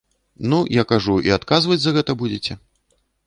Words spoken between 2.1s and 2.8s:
будзеце.